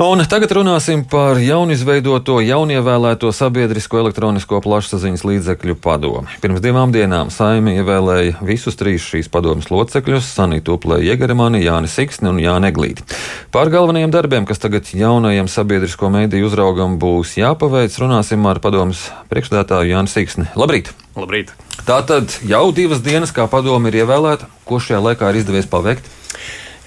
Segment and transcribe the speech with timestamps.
[0.00, 6.22] Un tagad runāsim par jaunizveidoto, jaunievēlēto sabiedrisko elektronisko plašsaziņas līdzekļu padomu.
[6.40, 12.30] Pirms divām dienām saimi ievēlēja visus trīs šīs padomas locekļus- Sanītu Uplēju Jegermani, Jāni Siksni
[12.30, 13.04] un Jāni Eglīti.
[13.52, 19.92] Par galvenajiem darbiem, kas tagad jaunajam sabiedrisko mediju uzraugam būs jāpaveic, runāsim ar padomas priekšstādātāju
[19.92, 20.46] Jāni Siksni.
[20.56, 20.94] Labrīt!
[21.14, 21.52] Labrīt!
[21.84, 26.08] Tātad jau divas dienas, kā padoma ir ievēlēta, ko šajā laikā ir izdevies paveikt?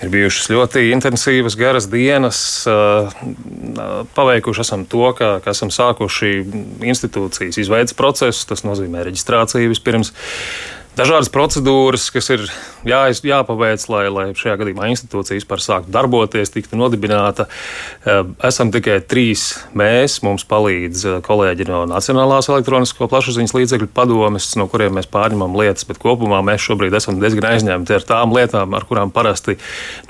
[0.04, 2.38] Ir bijušas ļoti intensīvas, garas dienas.
[4.18, 6.34] Paveikuši esam to, ka, ka esam sākuši
[6.92, 8.44] institūcijas izveidas procesu.
[8.50, 10.12] Tas nozīmē reģistrāciju vispirms
[10.98, 12.44] dažādas procedūras, kas ir
[12.88, 17.48] jā, jāpaveic, lai, lai šajā gadījumā institūcija vispār sāktu darboties, tiktu nodibināta.
[18.06, 19.46] Eh, esam tikai trīs
[19.78, 25.58] mēs, mums palīdz eh, kolēģi no Nacionālās elektronisko plašsaziņas līdzekļu padomes, no kuriem mēs pārņemam
[25.58, 29.58] lietas, bet kopumā mēs šobrīd esam diezgan aizņemti ar tām lietām, ar kurām parasti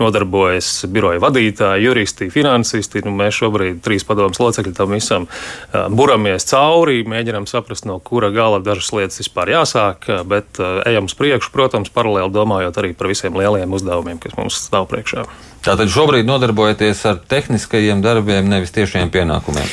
[0.02, 3.06] nodarbojas biroja vadītāji, juristi, finansisti.
[3.08, 8.34] Nu, mēs šobrīd trīs padomus locekļi tam visam eh, buramies cauri, mēģinām saprast, no kura
[8.36, 13.36] gala dažas lietas vispār jāsāk, bet ejam uz priekšu, protams, paralēli domājot arī par visiem
[13.38, 15.26] lielajiem uzdevumiem, kas mums stāv priekšā.
[15.64, 19.70] Tātad šobrīd nodarbojaties ar tehniskajiem darbiem, nevis tiešiem pienākumiem.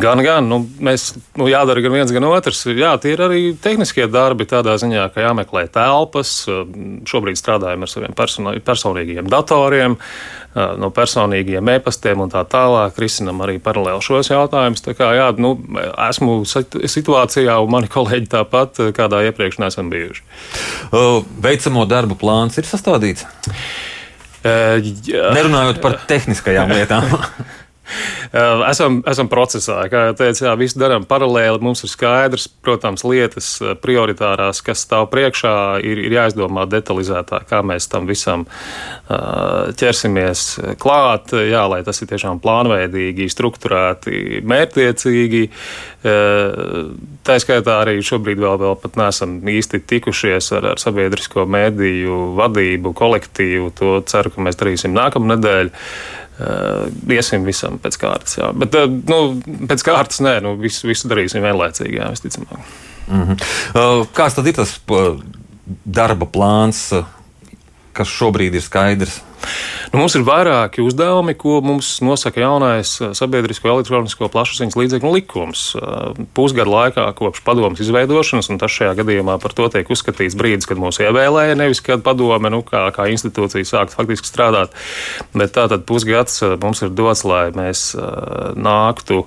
[0.00, 0.46] Gan, gan.
[0.48, 2.64] Nu, mēs nu, jādara gan viens, gan otrs.
[2.70, 6.32] Jā, tie ir arī tehniskie darbi, tādā ziņā, ka jāmeklē telpas.
[7.08, 9.98] Šobrīd strādājam ar saviem personīgiem datoriem,
[10.80, 12.96] no personīgiem e-pastiem un tā tālāk.
[13.04, 14.84] Risinam arī paralēli šos jautājumus.
[14.86, 15.54] Tā kā, jā, nu,
[16.08, 20.24] esmu situācijā, un mani kolēģi tāpat, kādā iepriekš neesam bijuši.
[21.44, 23.28] Veicamo darbu plāns ir sastādīts.
[24.42, 24.80] Uh,
[25.36, 27.12] Nerunājot par tehniskajām lietām.
[28.68, 31.60] Esam, esam procesā, kā jau teicu, jā, visu darām paralēli.
[31.62, 33.48] Mums ir skaidrs, protams, lietas
[33.82, 38.46] prioritārās, kas stāv priekšā, ir, ir jāizdomā detalizētāk, kā mēs tam visam
[39.08, 40.44] ķersimies
[40.82, 45.42] klāt, jā, lai tas ir tiešām plānveidīgi, strukturēti, mērķtiecīgi.
[46.02, 52.94] Tā skaitā arī šobrīd vēl, vēl pat neesam īsti tikušies ar, ar sabiedrisko mēdīju vadību,
[52.98, 53.70] kolektīvu.
[53.78, 54.96] To ceru, ka mēs darīsim.
[54.96, 56.21] Uh,
[57.12, 58.38] iesim visam pēc kārtas.
[58.38, 58.52] Jā.
[58.56, 58.76] Bet
[59.08, 59.18] nu,
[59.68, 62.70] pēc kārtas nē, nu, visu, visu darīsim vienlaicīgi, jā, visticamāk.
[63.08, 64.06] Mm -hmm.
[64.14, 64.78] kāds tad ir tas
[65.84, 66.88] darba plāns,
[67.92, 69.20] kas šobrīd ir skaidrs?
[69.92, 75.64] Nu, mums ir vairāki uzdevumi, ko mums nosaka jaunais eh, sabiedrisko elektronisko plašsaziņas līdzekļu likums.
[75.76, 80.68] Eh, pusgada laikā kopš padomus izveidošanas, un tas šajā gadījumā par to tiek uzskatīts brīdis,
[80.70, 84.72] kad mūs ievēlēja, nevis kad padome nu, kā, kā institūcija sāktu faktiski strādāt.
[85.36, 87.92] Bet tātad pusgads eh, mums ir dots, lai mēs
[88.58, 89.22] nāktu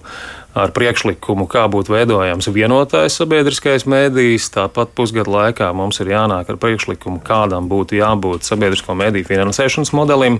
[0.56, 4.54] ar priekšlikumu, kā būtu veidojams vienotais sabiedriskais mēdījis.
[4.56, 10.40] Tāpat pusgadu laikā mums ir jānāk ar priekšlikumu, kādam būtu jābūt sabiedrisko mēdīju finansēšanas modelim.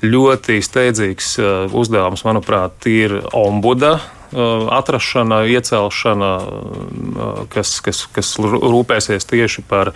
[0.00, 9.28] Ļoti steidzīgs uh, uzdevums, manuprāt, ir ombuda uh, atrašana, iecelšana, uh, kas, kas, kas rūpēsies
[9.28, 9.92] tieši par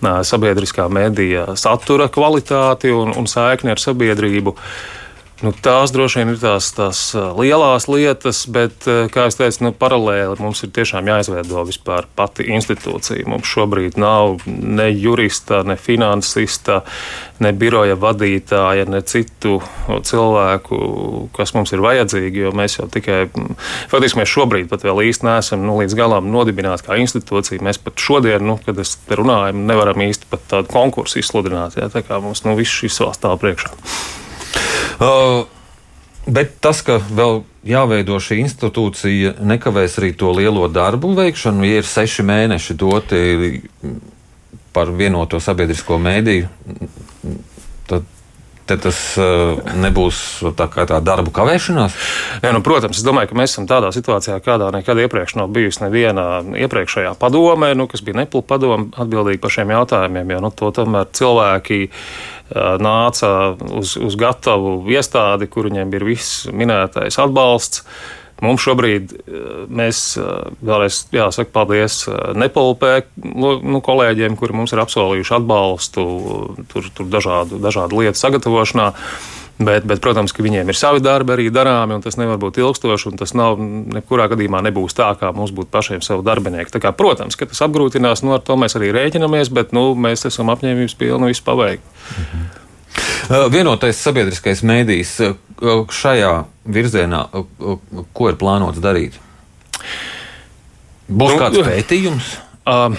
[0.00, 4.56] sabiedriskā mēdīja satura kvalitāti un, un saikni ar sabiedrību.
[5.42, 6.98] Nu, tās droši vien ir tās, tās
[7.34, 13.26] lielās lietas, bet, kā jau teicu, nu, paralēli mums ir tiešām jāizveido vispār pati institūcija.
[13.26, 16.84] Mums šobrīd nav ne jurista, ne finansista,
[17.42, 19.58] ne biroja vadītāja, ne citu
[19.90, 20.78] cilvēku,
[21.34, 22.46] kas mums ir vajadzīgi.
[22.46, 23.24] Jo mēs jau tikai,
[23.90, 27.66] faktiski mēs šobrīd pat vēl īsti neesam nu, līdz galam nodibināti kā institūcija.
[27.66, 31.82] Mēs pat šodien, nu, kad es te runāju, nevaram īsti pat tādu konkursu izsludināt.
[31.82, 31.90] Ja?
[31.90, 33.74] Tā kā mums nu, viss šis vēl stāv priekšā.
[35.02, 35.44] Uh,
[36.30, 41.66] bet tas, ka vēl jāveido šī institūcija, nekavēs arī to lielo darbu veikšanu.
[41.66, 43.22] Ja ir seši mēneši doti
[44.72, 46.48] par vienoto sabiedrisko mēdīju,
[48.68, 50.18] te tas uh, nebūs
[50.58, 51.96] tā kā tā darbu kavēšanās?
[52.44, 55.84] Jā, nu, protams, es domāju, ka mēs esam tādā situācijā, kādā nekad iepriekš nav bijusi
[55.84, 56.26] neviena
[56.64, 60.36] iepriekšējā padomē, nu, kas bija nepilna padoma atbildīga par šiem jautājumiem.
[60.36, 61.82] Jo nu, to tomēr cilvēki
[62.82, 63.30] nāca
[63.78, 67.86] uz, uz gatavu iestādi, kur viņiem ir viss minētais atbalsts.
[68.42, 69.12] Mums šobrīd,
[69.70, 72.00] mēs vēlreiz jāsaka paldies
[72.34, 76.06] Nepalpē nu, kolēģiem, kuri mums ir apsolījuši atbalstu
[76.72, 78.90] tur, tur dažādu, dažādu lietu sagatavošanā.
[79.62, 83.12] Bet, bet, protams, ka viņiem ir savi darbi arī darāmi, un tas nevar būt ilgstoši.
[83.20, 86.72] Tas nav nekurā gadījumā nebūs tā, kā mums būtu pašiem savu darbinieku.
[86.82, 90.50] Kā, protams, ka tas apgrūtinās, nu, ar to mēs arī rēķinamies, bet nu, mēs esam
[90.54, 91.86] apņēmības pilni visu paveikt.
[92.16, 92.61] Mhm.
[93.52, 95.12] Vienotais sabiedriskais mēdījis
[95.94, 96.32] šajā
[96.74, 97.26] virzienā,
[98.12, 99.18] ko ir plānots darīt?
[101.12, 102.34] Būs nu, kāds pētījums?
[102.68, 102.98] Um,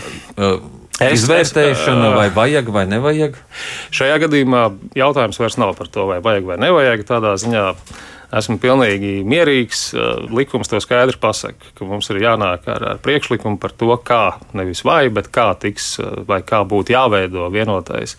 [1.01, 3.38] Izvērtēšana, vai vajag vai nevajag?
[3.95, 4.66] Šajā gadījumā
[4.98, 7.06] jautājums vairs nav par to, vai vajag vai nevajag.
[7.10, 7.63] Tādā ziņā
[8.38, 9.88] esmu pilnīgi mierīgs.
[10.34, 14.84] Likums to skaidri pasaka, ka mums ir jānāk ar, ar priekšlikumu par to, kā nevis
[14.86, 15.95] vai, bet kā tiks
[16.30, 18.18] vai kā būtu jāveido vienotais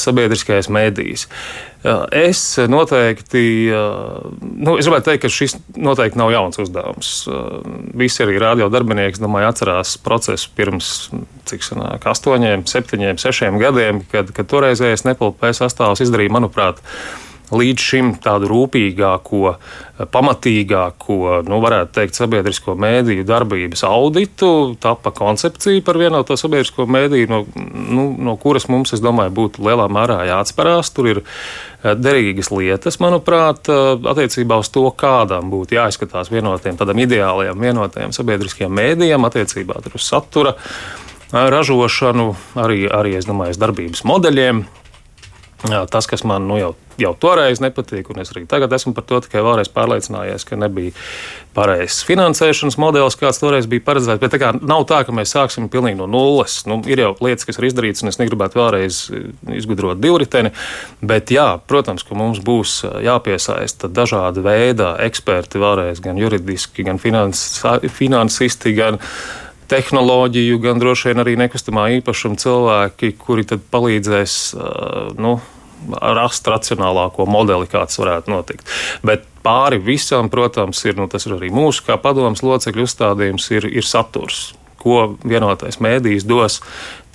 [0.00, 1.26] sabiedriskais mēdījis.
[2.16, 2.40] Es
[2.72, 3.44] noteikti,
[4.40, 7.10] nu, es gribētu teikt, ka šis noteikti nav jauns uzdevums.
[8.00, 10.94] Visi arī radio darbinieki, domāju, atcerās procesu pirms,
[11.50, 16.80] cik sanāk, astoņiem, septiņiem, sešiem gadiem, kad, kad toreizējais nepilnpējas sastāvs izdarīja, manuprāt,
[17.52, 19.54] līdz šim tādu rūpīgāko,
[20.10, 24.48] pamatīgāko, nu, varētu teikt, sabiedrisko mēdīju darbības auditu,
[24.80, 29.86] tapa koncepcija par vienoto sabiedrisko mēdīju, no, nu, no kuras mums, es domāju, būtu lielā
[29.92, 30.92] mērā jāatcerās.
[30.96, 37.02] Tur ir eh, derīgas lietas, manuprāt, eh, attiecībā uz to, kādam būtu jāizskatās vienotiem, tādam
[37.04, 42.32] ideālajam vienotajam sabiedriskajam mēdījam, attiecībā uz satura eh, ražošanu,
[42.64, 44.64] arī, arī es domāju, darbības modeļiem.
[45.64, 49.22] Tas, kas man nu, jau, jau toreiz nepatīk, un es arī tagad esmu par to
[49.24, 50.92] tikai vēlreiz pārliecinājies, ka nebija
[51.56, 54.20] pareizs finansēšanas modelis, kāds toreiz bija paredzēts.
[54.20, 56.58] Bet tā nav tā, ka mēs sāksim pilnīgi no nulles.
[56.68, 58.98] Nu, ir jau lietas, kas ir izdarītas, un es negribētu vēlreiz
[59.56, 60.52] izgudrot divriteni.
[61.00, 67.46] Bet, jā, protams, ka mums būs jāpiesaista dažādi veidi eksperti, vēlreiz gan juridiski, gan finans,
[67.96, 69.00] finansisti, gan
[69.72, 74.36] tehnoloģiju, gan droši vien arī nekustamā īpašuma cilvēki, kuri palīdzēs
[75.16, 75.38] nu,
[76.00, 78.68] rast racionālāko modeli, kāds varētu notikt.
[79.06, 83.68] Bet pāri visam, protams, ir, nu, tas ir arī mūsu kā padomus locekļu uzstādījums, ir,
[83.70, 84.52] ir saturs.
[84.84, 86.58] Ko vienotais mēdījis dos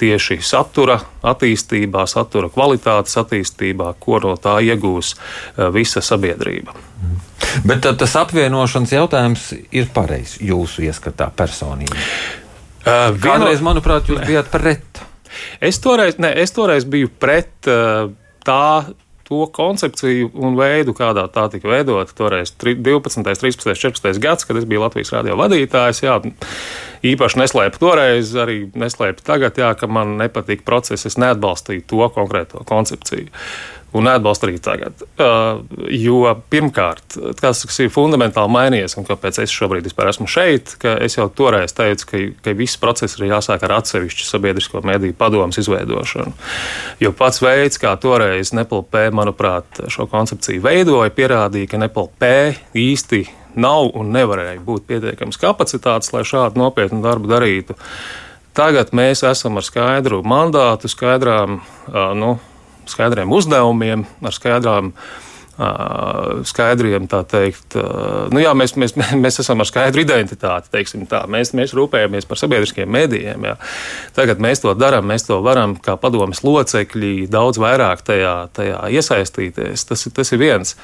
[0.01, 5.13] tieši satura attīstībā, satura kvalitātes attīstībā, ko no tā iegūs
[5.75, 6.73] visa sabiedrība.
[6.73, 7.19] Mm.
[7.65, 11.95] Bet tas apvienošanas jautājums ir pareizs jūsu ieskatā personīgi.
[12.79, 15.01] Uh, Kādreiz, manuprāt, jūs bijāt pret.
[15.61, 18.09] Es toreiz, ne, es toreiz biju pret uh,
[18.49, 18.97] tā
[19.29, 22.15] to koncepciju un veidu, kādā tā tika veidota.
[22.17, 26.01] Toreiz 12, 13, 14 gads, kad es biju Latvijas radio vadītājs.
[26.01, 26.17] Jā,
[27.05, 31.05] īpaši neslēpu toreiz, arī neslēpu tagad, jā, ka man nepatīk process.
[31.05, 33.29] Es neatbalstīju to konkrēto koncepciju.
[33.29, 35.01] Uh, un neatbalsta arī tagad.
[35.17, 35.63] Uh,
[35.93, 36.21] jo
[36.51, 41.27] pirmkārt, tas, kas ir fundamentāli mainījies, un kāpēc es šobrīd esmu šeit, ka es jau
[41.33, 46.35] toreiz teicu, ka, ka viss process ir jāsāk ar atsevišķu sabiedrisko mediju padomus izveidošanu.
[47.01, 52.31] Jo pats veids, kā toreiz NPLP, manuprāt, šo koncepciju veidoja, pierādīja, ka NPLP
[52.77, 53.25] īsti
[53.59, 57.77] nav un nevarēja būt pietiekams kapacitātes, lai šādu nopietnu darbu darītu.
[58.57, 62.37] Tagad mēs esam ar skaidru mandātu, skaidrām, uh, nu,
[62.91, 64.93] skaidriem uzdevumiem, ar skaidrām
[66.47, 67.75] skaidriem, tā teikt,
[68.31, 68.93] nu jā, mēs, mēs,
[69.23, 70.71] mēs esam ar skaidru identitāti.
[71.27, 73.47] Mēs, mēs rūpējamies par sabiedriskiem mēdījiem.
[73.49, 73.57] Jā.
[74.15, 79.87] Tagad mēs to darām, mēs to varam kā padomas locekļi daudz vairāk tajā, tajā iesaistīties.
[79.89, 80.77] Tas, tas ir viens.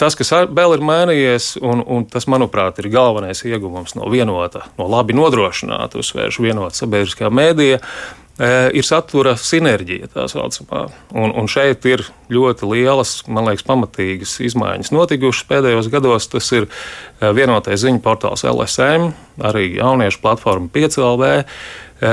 [0.00, 4.88] Tas, kas vēl ir mainījies, un, un tas, manuprāt, ir galvenais ieguvums no vienota, no
[4.90, 7.78] labi nodrošināta, uzsvēršu vienota sabiedriskā mēdīja,
[8.38, 10.88] ir satura sinerģija, tā saucamā.
[11.14, 12.02] Un, un šeit ir
[12.34, 16.26] ļoti lielas, man liekas, pamatīgas izmaiņas notikušas pēdējos gados.
[16.32, 16.66] Tas ir
[17.20, 21.32] vienotais ziņu portāls LSM, arī jauniešu platforma 5LV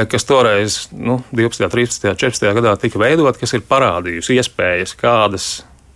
[0.08, 5.48] kas toreiz, nu, 12, 13, 14 gadā tika veidota, kas ir parādījusi iespējas, kādas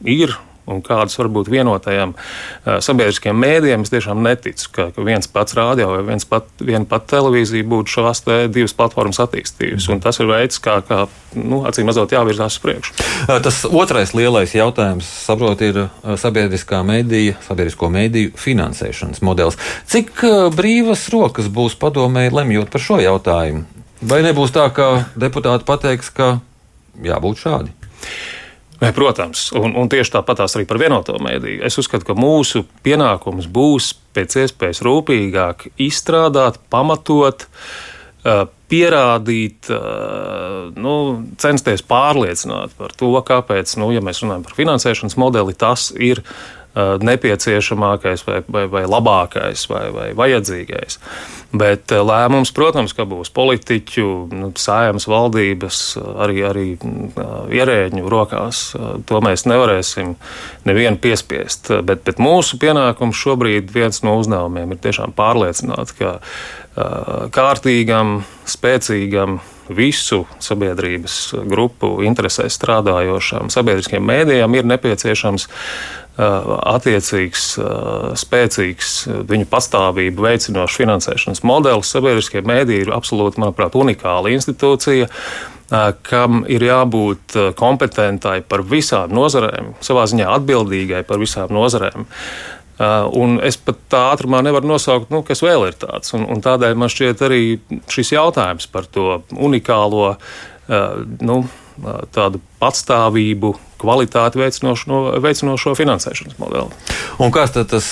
[0.01, 0.33] ir
[0.69, 3.85] un kādas var būt vienotajam uh, sabiedriskiem mēdījiem.
[3.85, 7.97] Es tiešām neticu, ka, ka viens pats rādio vai viens pat, viena pat televīzija būtu
[7.97, 9.91] šās divas platformas attīstījusi.
[9.93, 11.05] Un tas ir veids, kā, kā
[11.37, 12.95] nu, acīm redzot, jāvirzās uz priekšu.
[13.45, 15.85] Tas otrais lielais jautājums, saprot, ir
[16.21, 19.59] sabiedriskā mēdīja, sabiedrisko mēdīju finansēšanas modelis.
[19.91, 20.23] Cik
[20.55, 23.65] brīvas rokas būs padomēji lemjot par šo jautājumu?
[24.05, 26.37] Vai nebūs tā, ka deputāti pateiks, ka
[27.03, 27.71] jābūt šādi?
[28.79, 31.63] Protams, un, un tieši tāpatās arī par vienoto mēdīju.
[31.67, 37.47] Es uzskatu, ka mūsu pienākums būs pēc iespējas rūpīgāk izstrādāt, pamatot,
[38.71, 39.69] pierādīt,
[40.81, 40.95] nu,
[41.41, 46.23] censties pārliecināt par to, kāpēc, nu, ja mēs runājam par finansēšanas modeli, tas ir
[46.75, 50.99] nepieciešamākais vai, vai, vai labākais vai, vai vajadzīgais.
[51.55, 55.79] Bet lēmums, protams, ka būs politiķu, nu, sājams valdības,
[56.25, 56.67] arī, arī
[57.55, 58.65] ierēģņu rokās.
[59.07, 60.15] To mēs nevarēsim
[60.67, 61.71] nevienu piespiest.
[61.87, 66.17] Bet, bet mūsu pienākums šobrīd viens no uzdevumiem ir tiešām pārliecināt, ka
[67.31, 68.17] kārtīgam,
[68.51, 69.39] spēcīgam,
[69.69, 75.47] visu sabiedrības grupu interesēs strādājošām sabiedriskiem mēdījiem ir nepieciešams
[76.15, 77.47] attiecīgs,
[78.21, 78.93] spēcīgs
[79.27, 81.91] viņu pastāvību veicinošs finansēšanas modelis.
[81.91, 85.09] Sabiedriskie mēdīji ir absolūti, manuprāt, unikāla institūcija.
[86.05, 92.05] kam ir jābūt kompetentai par visām nozarēm, savā ziņā atbildīgai par visām nozarēm.
[93.15, 96.13] Un es pat tā ātrumā nevaru nosaukt, nu, kas vēl ir tāds.
[96.13, 97.41] Un, un tādēļ man šķiet arī
[97.89, 100.17] šis jautājums par to unikālo,
[101.23, 101.37] nu,
[102.15, 106.71] tādu patstāvību, kvalitāti veicinošo, veicinošo finansēšanas modeli.
[107.21, 107.89] Un kāds tad tas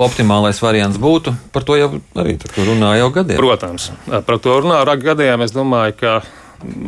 [0.00, 1.34] optimālais variants būtu.
[1.54, 3.38] Par to jau arī runā jau gadiem.
[3.38, 5.44] Protams, par to runā ar gadiem.
[5.46, 6.16] Es domāju, ka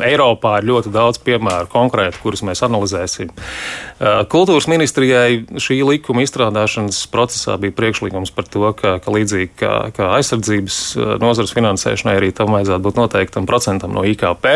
[0.06, 3.32] Eiropā ir ļoti daudz piemēru konkrēti, kurus mēs analizēsim.
[4.32, 10.10] Kultūras ministrijai šī likuma izstrādāšanas procesā bija priekšlikums par to, ka, ka līdzīgi kā, kā
[10.16, 10.80] aizsardzības
[11.22, 14.50] nozares finansēšanai, arī tam vajadzētu būt noteiktam procentam no IKP,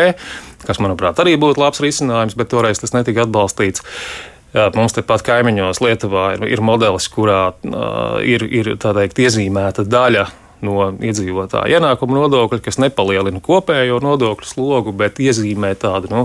[0.65, 3.85] kas, manuprāt, arī būtu labs risinājums, bet toreiz tas netika atbalstīts.
[4.51, 10.25] Jā, mums tepat kaimiņos Lietuvā ir, ir modelis, kurā uh, ir, ir teikt, iezīmēta daļa
[10.65, 16.23] no iedzīvotāja ienākuma nodokļa, kas nepalielina kopējo nodokļu slogu, bet iezīmē tādu nu,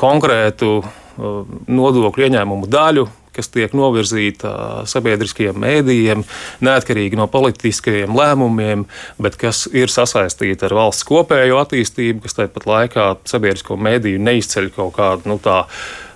[0.00, 4.52] konkrētu uh, nodokļu ieņēmumu daļu, kas tiek novirzīta
[4.86, 6.22] sabiedriskajiem mēdījiem,
[6.64, 8.86] neatkarīgi no politiskajiem lēmumiem,
[9.18, 14.94] bet kas ir sasaistīta ar valsts kopējo attīstību, kas tāpat laikā sabiedrisko mēdīju neizceļ kaut
[15.00, 15.66] kādu nu, tādu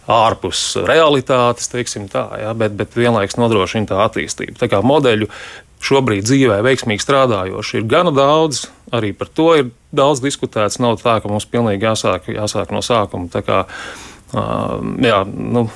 [0.09, 4.57] ārpus realitātes, tā, ja, bet, bet vienlaikus nodrošina tā attīstību.
[4.61, 5.29] Tā kā modeļu
[5.85, 10.81] šobrīd dzīvē veiksmīgi strādājoši ir gana daudz, arī par to ir daudz diskutēts.
[10.83, 13.31] Nav tā, ka mums pilnīgi jāsāk, jāsāk no sākuma.
[13.33, 13.65] Tā kā,
[14.35, 15.69] uh, jā, nu,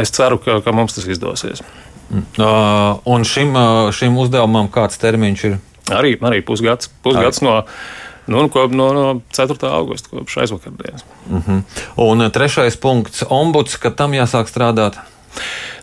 [0.00, 1.64] es ceru, ka, ka mums tas izdosies.
[2.10, 3.54] Uh, un šim,
[3.94, 5.58] šim uzdevumam kāds termiņš ir?
[5.94, 7.50] Arī, arī pusgads, pusgads arī.
[7.50, 7.58] no
[8.30, 9.56] Nu, no, no, no 4.
[9.66, 11.04] augusta, kopš aizvakardienas.
[11.26, 11.58] Uh mhm.
[11.58, 11.62] -huh.
[11.96, 14.94] Un trešais punkts- ombuds, kad tam jāsāk strādāt.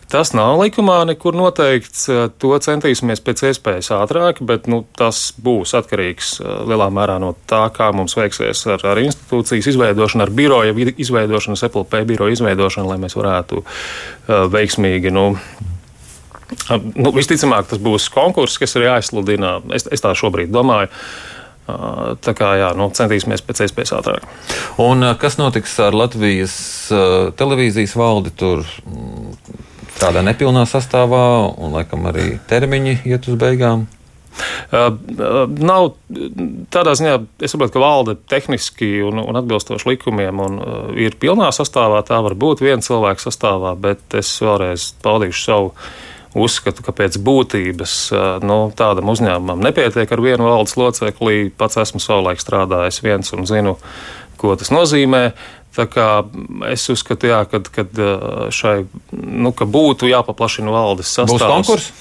[0.08, 2.06] Tas nav likumā nekur noteikts.
[2.40, 7.90] To centīsimies pēc iespējas ātrāk, bet nu, tas būs atkarīgs lielā mērā no tā, kā
[7.92, 13.60] mums veiksies ar, ar institūcijas izveidošanu, ar biroja izveidošanu, SPLP biroja izveidošanu, lai mēs varētu
[13.60, 15.12] uh, veiksmīgi.
[15.12, 15.34] Nu,
[16.96, 19.58] Nu, visticamāk, tas būs konkurss, kas ir jāizsludina.
[19.76, 20.88] Es, es tā šobrīd domāju.
[22.24, 24.24] Tā kā jā, nu, centīsimies pēc iespējas ātrāk.
[24.80, 26.54] Un kas notiks ar Latvijas
[27.36, 28.32] televīzijas valdi?
[28.32, 28.64] Tur
[30.00, 31.22] tādā nepilnā sastāvā,
[31.58, 33.86] un laikam arī termiņi iet uz beigām.
[34.70, 34.94] Uh,
[35.58, 35.88] nav
[36.70, 41.48] tādā ziņā, es saprotu, ka valde tehniski un, un atbilstoši likumiem un, uh, ir pilnā
[41.54, 42.04] sastāvā.
[42.06, 45.74] Tā var būt viena cilvēka sastāvā, bet es vēlreiz paudīšu savu
[46.38, 47.94] uzskatu, ka pēc būtības
[48.44, 51.48] nu, tādam uzņēmumam nepietiek ar vienu valdes locekli.
[51.56, 53.78] Pats esmu savulaik strādājis viens un zinu,
[54.38, 55.22] ko tas nozīmē.
[56.68, 57.30] Es uzskatu,
[57.74, 57.84] ka
[58.54, 58.76] šai
[59.12, 61.38] nu, ka būtu jāpaplašina valdes sastāvs.
[61.38, 61.92] Būs konkurss?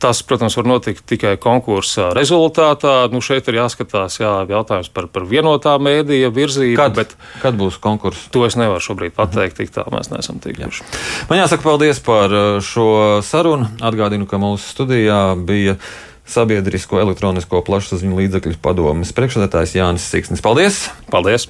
[0.00, 2.94] Tas, protams, var notikt tikai konkursa rezultātā.
[3.12, 6.78] Nu, šeit ir jāskatās jā, jautājums par, par vienotā mēdīja virzību.
[6.78, 8.30] Kad, bet, kad būs konkurss?
[8.34, 10.88] To es nevaru šobrīd pateikt, tik tālu mēs neesam tikuši.
[11.28, 12.32] Man jāsaka paldies par
[12.64, 12.88] šo
[13.26, 13.68] sarunu.
[13.84, 15.76] Atgādinu, ka mūsu studijā bija
[16.24, 20.40] Sabiedrisko elektronisko plašsaziņu līdzekļu padomes priekšsēdētājs Jānis Siksnis.
[20.44, 20.86] Paldies!
[21.12, 21.44] Paldies!